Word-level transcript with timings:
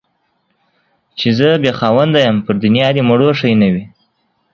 چي 1.17 1.27
زه 1.37 1.47
بې 1.63 1.71
خاونده 1.79 2.19
يم، 2.27 2.37
پر 2.45 2.55
دنيا 2.63 2.87
دي 2.95 3.01
مړوښه 3.09 3.47
نه 3.61 3.67
وي. 3.73 3.83